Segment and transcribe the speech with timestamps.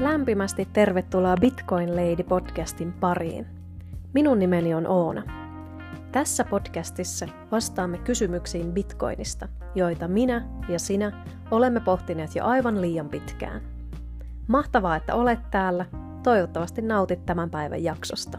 [0.00, 3.46] Lämpimästi tervetuloa Bitcoin Lady podcastin pariin.
[4.14, 5.22] Minun nimeni on Oona.
[6.12, 13.60] Tässä podcastissa vastaamme kysymyksiin Bitcoinista, joita minä ja sinä olemme pohtineet jo aivan liian pitkään.
[14.48, 15.86] Mahtavaa, että olet täällä.
[16.22, 18.38] Toivottavasti nautit tämän päivän jaksosta.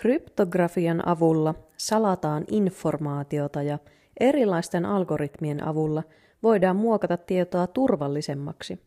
[0.00, 3.78] Kryptografian avulla salataan informaatiota ja
[4.20, 6.02] erilaisten algoritmien avulla
[6.42, 8.78] voidaan muokata tietoa turvallisemmaksi,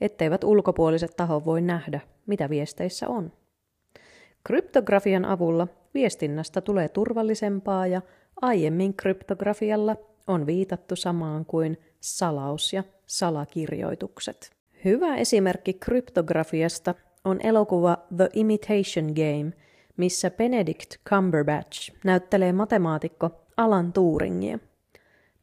[0.00, 3.32] etteivät ulkopuoliset taho voi nähdä, mitä viesteissä on.
[4.44, 8.02] Kryptografian avulla viestinnästä tulee turvallisempaa ja
[8.42, 14.50] aiemmin kryptografialla on viitattu samaan kuin salaus ja salakirjoitukset.
[14.84, 16.94] Hyvä esimerkki kryptografiasta
[17.24, 19.52] on elokuva The Imitation Game,
[19.96, 24.58] missä Benedict Cumberbatch näyttelee matemaatikko Alan Turingia.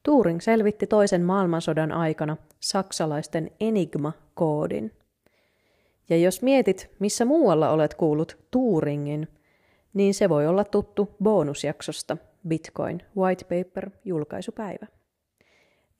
[0.03, 4.91] Turing selvitti toisen maailmansodan aikana saksalaisten Enigma-koodin.
[6.09, 9.27] Ja jos mietit, missä muualla olet kuullut Turingin,
[9.93, 12.17] niin se voi olla tuttu bonusjaksosta
[12.47, 14.87] Bitcoin White Paper julkaisupäivä.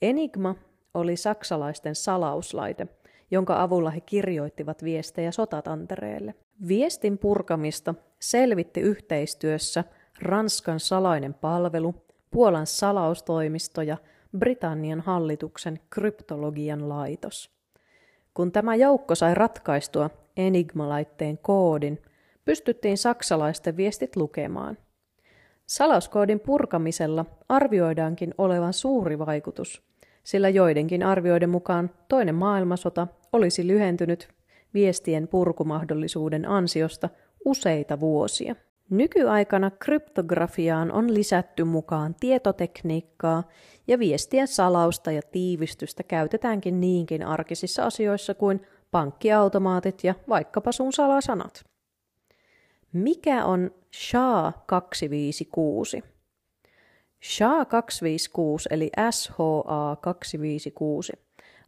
[0.02, 0.56] Enigma
[0.94, 2.88] oli saksalaisten salauslaite,
[3.32, 6.36] jonka avulla he kirjoittivat viestejä sotatantereelle.
[6.68, 9.84] Viestin purkamista selvitti yhteistyössä
[10.22, 11.96] Ranskan salainen palvelu,
[12.32, 13.98] Puolan salaustoimisto ja
[14.38, 17.50] Britannian hallituksen kryptologian laitos.
[18.34, 22.02] Kun tämä joukko sai ratkaistua Enigma-laitteen koodin,
[22.46, 24.78] pystyttiin saksalaisten viestit lukemaan.
[25.66, 29.84] Salauskoodin purkamisella arvioidaankin olevan suuri vaikutus,
[30.24, 34.30] sillä joidenkin arvioiden mukaan toinen maailmansota olisi lyhentynyt
[34.74, 37.10] viestien purkumahdollisuuden ansiosta
[37.46, 38.56] useita vuosia.
[38.92, 43.44] Nykyaikana kryptografiaan on lisätty mukaan tietotekniikkaa
[43.88, 48.62] ja viestien salausta ja tiivistystä käytetäänkin niinkin arkisissa asioissa kuin
[48.92, 51.66] pankkiautomaatit ja vaikkapa sun salasanat.
[52.94, 56.02] Mikä on SHA-256?
[57.24, 61.20] SHA-256 eli SHA-256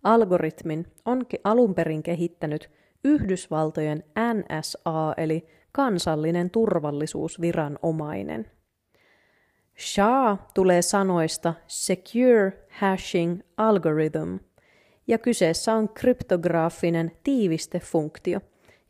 [0.03, 2.69] algoritmin on alun perin kehittänyt
[3.03, 4.03] Yhdysvaltojen
[4.33, 8.51] NSA eli kansallinen turvallisuusviranomainen.
[9.77, 14.35] SHA tulee sanoista Secure Hashing Algorithm,
[15.07, 18.39] ja kyseessä on kryptograafinen tiivistefunktio,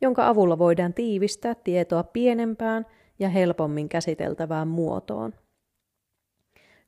[0.00, 2.86] jonka avulla voidaan tiivistää tietoa pienempään
[3.18, 5.32] ja helpommin käsiteltävään muotoon.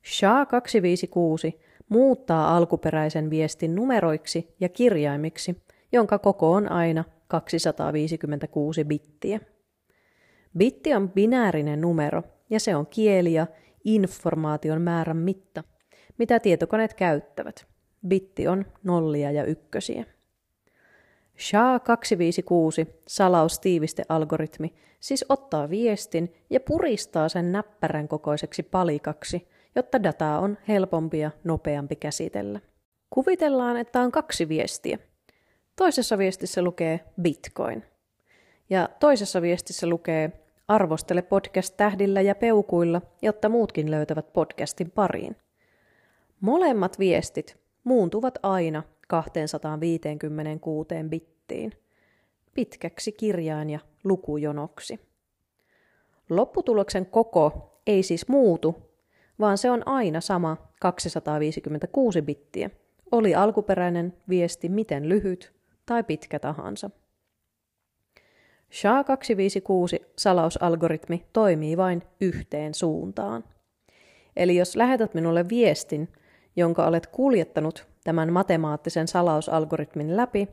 [0.03, 1.59] SHA-256
[1.89, 9.39] muuttaa alkuperäisen viestin numeroiksi ja kirjaimiksi, jonka koko on aina 256 bittiä.
[10.57, 13.47] Bitti on binäärinen numero ja se on kieli ja
[13.83, 15.63] informaation määrän mitta,
[16.17, 17.65] mitä tietokoneet käyttävät.
[18.07, 20.05] Bitti on nollia ja ykkösiä.
[21.37, 31.19] SHA-256 salaustiivistealgoritmi siis ottaa viestin ja puristaa sen näppärän kokoiseksi palikaksi, jotta dataa on helpompi
[31.19, 32.59] ja nopeampi käsitellä.
[33.09, 34.99] Kuvitellaan, että on kaksi viestiä.
[35.75, 37.83] Toisessa viestissä lukee Bitcoin.
[38.69, 45.35] Ja toisessa viestissä lukee Arvostele podcast tähdillä ja peukuilla, jotta muutkin löytävät podcastin pariin.
[46.41, 51.71] Molemmat viestit muuntuvat aina 256 bittiin,
[52.53, 54.99] pitkäksi kirjain- ja lukujonoksi.
[56.29, 58.75] Lopputuloksen koko ei siis muutu,
[59.39, 62.69] vaan se on aina sama 256 bittiä,
[63.11, 65.53] oli alkuperäinen viesti miten lyhyt
[65.85, 66.89] tai pitkä tahansa.
[68.71, 73.43] SHA-256 salausalgoritmi toimii vain yhteen suuntaan.
[74.35, 76.09] Eli jos lähetät minulle viestin,
[76.55, 80.47] jonka olet kuljettanut tämän matemaattisen salausalgoritmin läpi,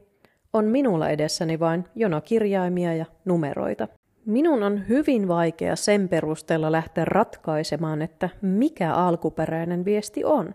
[0.53, 3.89] on minulla edessäni vain jonokirjaimia ja numeroita.
[4.27, 10.55] Minun on hyvin vaikea sen perusteella lähteä ratkaisemaan, että mikä alkuperäinen viesti on.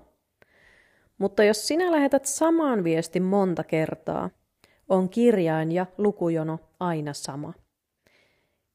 [1.18, 4.30] Mutta jos sinä lähetät saman viestin monta kertaa,
[4.90, 7.54] on kirjain ja lukujono aina sama.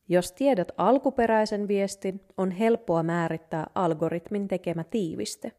[0.08, 5.52] Jos tiedät alkuperäisen viestin, on helppoa määrittää algoritmin tekemä tiiviste.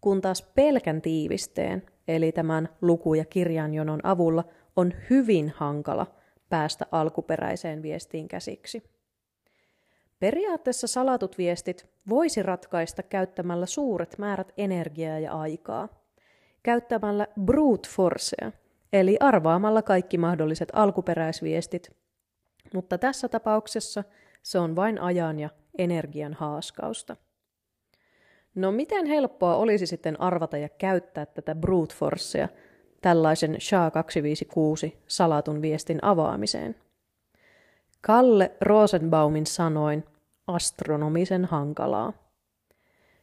[0.00, 4.44] Kun taas pelkän tiivisteen, eli tämän luku- ja kirjanjonon avulla,
[4.76, 6.06] on hyvin hankala
[6.48, 8.82] päästä alkuperäiseen viestiin käsiksi.
[10.20, 15.88] Periaatteessa salatut viestit voisi ratkaista käyttämällä suuret määrät energiaa ja aikaa.
[16.62, 18.52] Käyttämällä brute forcea–
[18.94, 21.96] eli arvaamalla kaikki mahdolliset alkuperäisviestit,
[22.74, 24.04] mutta tässä tapauksessa
[24.42, 27.16] se on vain ajan ja energian haaskausta.
[28.54, 32.48] No miten helppoa olisi sitten arvata ja käyttää tätä brute forcea
[33.00, 36.76] tällaisen SHA-256 salatun viestin avaamiseen?
[38.00, 40.04] Kalle Rosenbaumin sanoin
[40.46, 42.12] astronomisen hankalaa.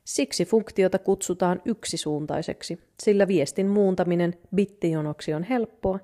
[0.03, 6.00] Siksi funktiota kutsutaan yksisuuntaiseksi, sillä viestin muuntaminen bittijonoksi on helppoa,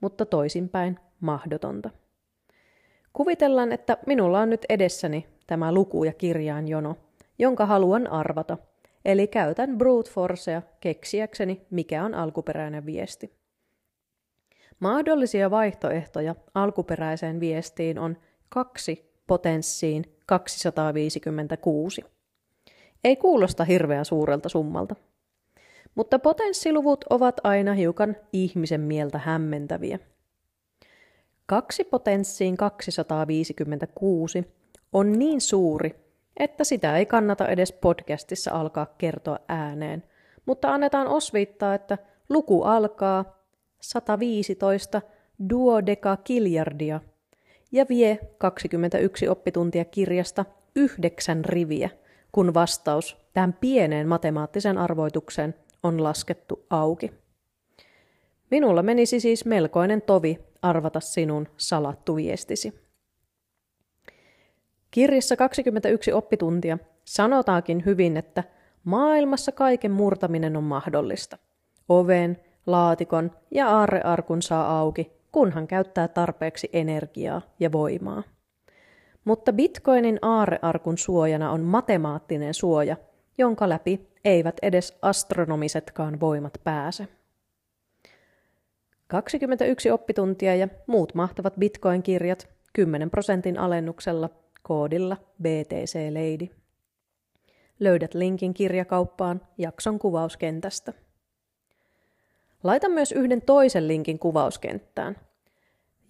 [0.00, 1.90] mutta toisinpäin mahdotonta.
[3.12, 6.96] Kuvitellaan, että minulla on nyt edessäni tämä luku- ja kirjainjono,
[7.38, 8.58] jonka haluan arvata,
[9.04, 13.32] eli käytän brute forcea keksiäkseni, mikä on alkuperäinen viesti.
[14.80, 18.16] Mahdollisia vaihtoehtoja alkuperäiseen viestiin on
[18.48, 22.04] kaksi potenssiin 256.
[23.04, 24.94] Ei kuulosta hirveän suurelta summalta.
[25.94, 29.98] Mutta potenssiluvut ovat aina hiukan ihmisen mieltä hämmentäviä.
[31.46, 34.44] Kaksi potenssiin 256
[34.92, 35.94] on niin suuri,
[36.36, 40.04] että sitä ei kannata edes podcastissa alkaa kertoa ääneen,
[40.46, 41.98] mutta annetaan osviittaa, että
[42.28, 43.38] luku alkaa
[43.80, 45.02] 115
[45.50, 47.00] duodeka kiljardia
[47.72, 50.44] ja vie 21 oppituntia kirjasta
[50.76, 51.90] yhdeksän riviä,
[52.32, 57.12] kun vastaus tähän pieneen matemaattiseen arvoitukseen on laskettu auki.
[58.50, 62.82] Minulla menisi siis melkoinen tovi arvata sinun salattu viestisi.
[64.90, 68.44] Kirjassa 21 oppituntia sanotaankin hyvin, että
[68.84, 71.38] maailmassa kaiken murtaminen on mahdollista.
[71.88, 78.22] Oven, laatikon ja aarrearkun saa auki, kunhan käyttää tarpeeksi energiaa ja voimaa.
[79.24, 82.96] Mutta bitcoinin aarrearkun suojana on matemaattinen suoja,
[83.38, 87.08] jonka läpi eivät edes astronomisetkaan voimat pääse.
[89.06, 94.28] 21 oppituntia ja muut mahtavat bitcoin-kirjat 10 prosentin alennuksella
[94.62, 96.54] koodilla BTC Lady.
[97.80, 100.92] Löydät linkin kirjakauppaan jakson kuvauskentästä.
[102.62, 105.16] Laita myös yhden toisen linkin kuvauskenttään.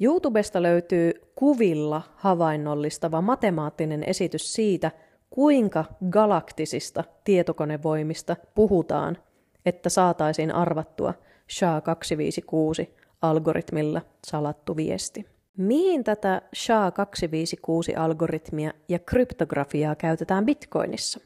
[0.03, 4.91] YouTubesta löytyy kuvilla havainnollistava matemaattinen esitys siitä,
[5.31, 9.19] kuinka galaktisista tietokonevoimista puhutaan,
[9.67, 11.15] että saataisiin arvattua
[11.53, 12.87] SHA-256
[13.23, 15.27] algoritmilla salattu viesti.
[15.57, 21.21] Mihin tätä SHA-256-algoritmia ja kryptografiaa käytetään Bitcoinissa?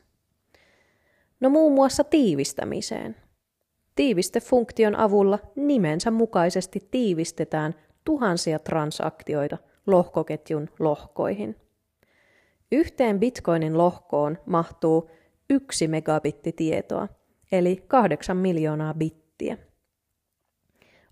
[1.41, 3.17] No muun muassa tiivistämiseen.
[3.95, 7.75] Tiivistefunktion avulla nimensä mukaisesti tiivistetään
[8.07, 11.57] tuhansia transaktioita lohkoketjun lohkoihin.
[12.73, 15.11] Yhteen bitcoinin lohkoon mahtuu
[15.51, 17.09] yksi megabitti tietoa,
[17.53, 19.59] eli kahdeksan miljoonaa bittiä.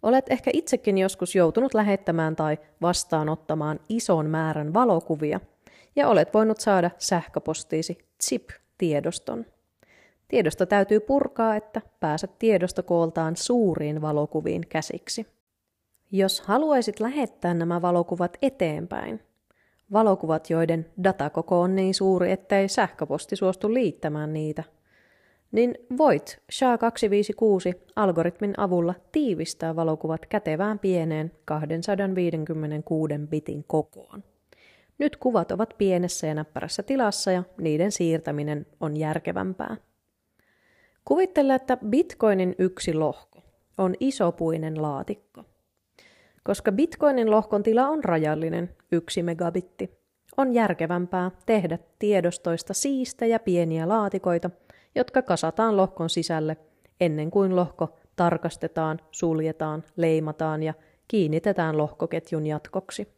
[0.03, 5.41] Olet ehkä itsekin joskus joutunut lähettämään tai vastaanottamaan ison määrän valokuvia,
[5.97, 9.47] ja olet voinut saada sähköpostiisi ZIP-tiedoston.
[10.29, 15.27] Tiedosto täytyy purkaa, että pääset tiedostokooltaan suuriin valokuviin käsiksi.
[16.17, 19.21] Jos haluaisit lähettää nämä valokuvat eteenpäin,
[19.93, 24.65] valokuvat, joiden datakoko on niin suuri, ettei sähköposti suostu liittämään niitä,
[25.53, 34.25] niin voit SHA-256 algoritmin avulla tiivistää valokuvat kätevään pieneen 256 bitin kokoon.
[34.99, 39.77] Nyt kuvat ovat pienessä ja näppärässä tilassa ja niiden siirtäminen on järkevämpää.
[41.05, 43.43] Kuvittele, että bitcoinin yksi lohko
[43.79, 45.45] on isopuinen laatikko.
[46.45, 49.91] Koska bitcoinin lohkon tila on rajallinen, yksi megabitti,
[50.37, 54.51] on järkevämpää tehdä tiedostoista siistejä pieniä laatikoita–
[54.95, 56.57] jotka kasataan lohkon sisälle
[57.01, 60.75] ennen kuin lohko tarkastetaan, suljetaan, leimataan ja
[61.09, 63.09] kiinnitetään lohkoketjun jatkoksi.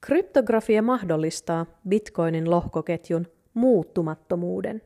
[0.00, 4.82] Kryptografia mahdollistaa bitcoinin lohkoketjun muuttumattomuuden.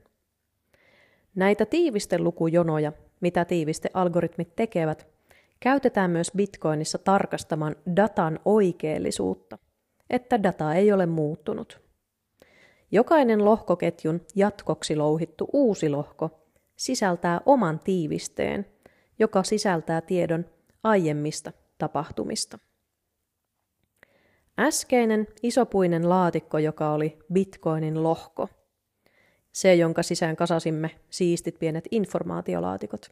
[1.34, 5.06] Näitä tiivistelukujonoja, mitä tiivistealgoritmit tekevät,
[5.60, 9.58] käytetään myös bitcoinissa tarkastamaan datan oikeellisuutta,
[10.10, 11.80] että data ei ole muuttunut.
[12.90, 18.66] Jokainen lohkoketjun jatkoksi louhittu uusi lohko sisältää oman tiivisteen,
[19.18, 20.44] joka sisältää tiedon
[20.82, 22.58] aiemmista tapahtumista.
[24.58, 28.48] Äskeinen isopuinen laatikko, joka oli bitcoinin lohko,
[29.52, 33.10] se jonka sisään kasasimme siistit pienet informaatiolaatikot.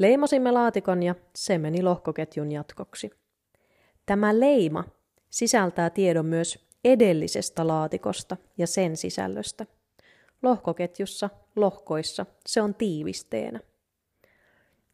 [0.00, 3.10] Leimasimme laatikon ja se meni lohkoketjun jatkoksi.
[4.06, 4.84] Tämä leima
[5.30, 9.66] sisältää tiedon myös edellisestä laatikosta ja sen sisällöstä.
[10.42, 13.60] Lohkoketjussa, lohkoissa, se on tiivisteenä.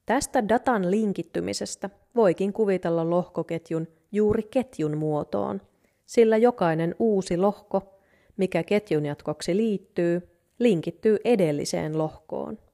[0.07, 5.61] Tästä datan linkittymisestä voikin kuvitella lohkoketjun juuri ketjun muotoon,
[6.07, 8.01] sillä jokainen uusi lohko,
[8.37, 12.66] mikä ketjun jatkoksi liittyy, linkittyy edelliseen lohkoon.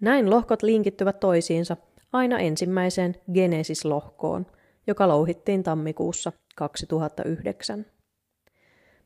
[0.00, 1.76] Näin lohkot linkittyvät toisiinsa
[2.12, 4.46] aina ensimmäiseen Genesis-lohkoon,
[4.86, 7.86] joka louhittiin tammikuussa 2009.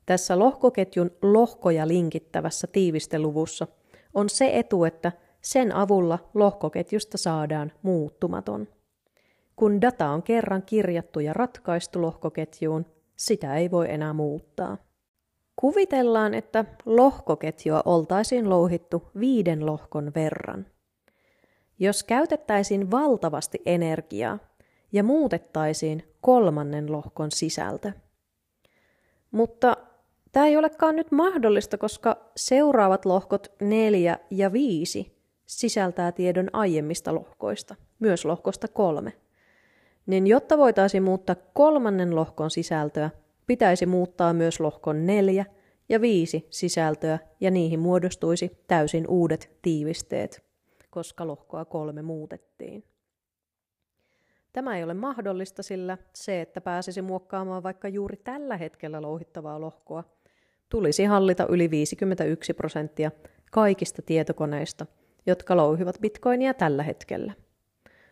[0.06, 3.66] Tässä lohkoketjun lohkoja linkittävässä tiivisteluvussa
[4.14, 8.68] on se etu, että sen avulla lohkoketjusta saadaan muuttumaton.
[9.56, 14.76] Kun data on kerran kirjattu ja ratkaistu lohkoketjuun, sitä ei voi enää muuttaa.
[15.56, 20.66] Kuvitellaan, että lohkoketjua oltaisiin louhittu viiden lohkon verran.
[21.80, 24.38] Jos käytettäisiin valtavasti energiaa
[24.92, 27.92] ja muutettaisiin kolmannen lohkon sisältö.
[29.30, 29.76] Mutta
[30.32, 37.75] tämä ei olekaan nyt mahdollista, koska seuraavat lohkot 4 ja 5 sisältää tiedon aiemmista lohkoista,
[37.99, 39.12] myös lohkosta kolme.
[40.06, 43.10] Niin jotta voitaisiin muuttaa kolmannen lohkon sisältöä,
[43.46, 45.44] pitäisi muuttaa myös lohkon neljä
[45.88, 50.50] ja viisi sisältöä, ja niihin muodostuisi täysin uudet tiivisteet,
[50.90, 52.85] koska lohkoa kolme muutettiin.
[54.52, 60.04] Tämä ei ole mahdollista, sillä se, että pääsisi muokkaamaan vaikka juuri tällä hetkellä louhittavaa lohkoa,
[60.68, 63.11] tulisi hallita yli 51 prosenttia
[63.50, 64.87] kaikista tietokoneista,
[65.26, 67.32] jotka louhivat bitcoinia tällä hetkellä.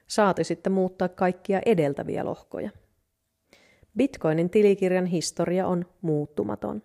[0.06, 2.70] Saati sitten muuttaa kaikkia edeltäviä lohkoja.
[3.96, 6.82] Bitcoinin tilikirjan historia on muuttumaton.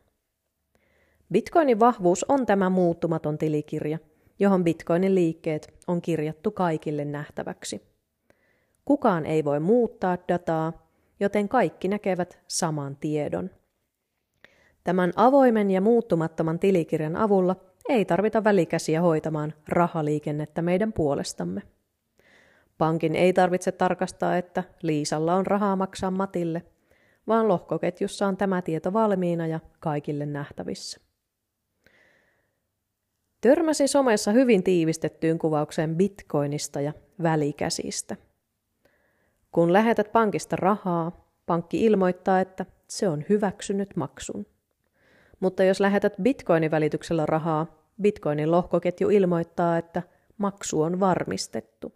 [1.32, 4.00] Bitcoinin vahvuus on tämä muuttumaton tilikirja,
[4.44, 7.82] johon Bitcoinin liikkeet on kirjattu kaikille nähtäväksi.
[8.86, 10.88] Kukaan ei voi muuttaa dataa,
[11.20, 13.50] joten kaikki näkevät saman tiedon.
[14.84, 17.56] Tämän avoimen ja muuttumattoman tilikirjan avulla
[17.90, 21.62] ei tarvita välikäsiä hoitamaan rahaliikennettä meidän puolestamme.
[22.78, 26.64] Pankin ei tarvitse tarkastaa, että Liisalla on rahaa maksaa Matille,
[27.28, 31.13] vaan lohkoketjussa on tämä tieto valmiina ja kaikille nähtävissä.
[33.44, 38.16] Törmäsin somessa hyvin tiivistettyyn kuvaukseen bitcoinista ja välikäsistä.
[39.52, 44.46] Kun lähetät pankista rahaa, pankki ilmoittaa, että se on hyväksynyt maksun.
[45.40, 47.68] Mutta jos lähetät bitcoinin välityksellä rahaa,
[48.02, 50.04] bitcoinin lohkoketju ilmoittaa, että
[50.38, 51.94] maksu on varmistettu.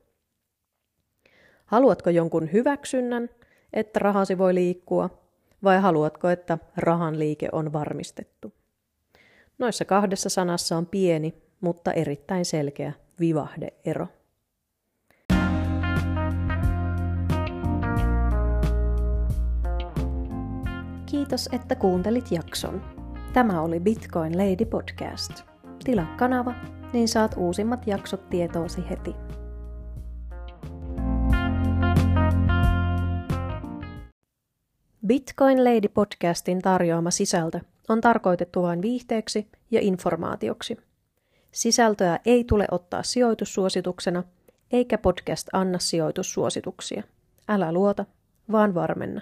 [1.66, 3.30] Haluatko jonkun hyväksynnän,
[3.74, 5.10] että rahasi voi liikkua,
[5.64, 8.57] vai haluatko, että rahan liike on varmistettu?
[9.60, 14.08] Noissa kahdessa sanassa on pieni, mutta erittäin selkeä vivahdeero.
[21.06, 22.82] Kiitos, että kuuntelit jakson.
[23.34, 25.32] Tämä oli Bitcoin Lady Podcast.
[25.84, 26.54] Tilaa kanava,
[26.94, 29.16] niin saat uusimmat jaksot tietoosi heti.
[35.08, 40.78] Bitcoin Lady podcastin tarjoama sisältö on tarkoitettu vain viihteeksi ja informaatioksi.
[41.52, 44.24] Sisältöä ei tule ottaa sijoitussuosituksena,
[44.72, 47.04] eikä podcast anna sijoitussuosituksia.
[47.48, 48.06] Älä luota,
[48.52, 49.22] vaan varmenna.